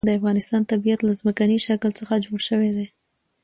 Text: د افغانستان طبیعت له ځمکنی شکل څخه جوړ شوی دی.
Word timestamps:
د 0.07 0.09
افغانستان 0.19 0.61
طبیعت 0.71 0.99
له 1.03 1.11
ځمکنی 1.19 1.57
شکل 1.67 1.91
څخه 1.99 2.23
جوړ 2.25 2.39
شوی 2.49 2.71
دی. 2.77 2.87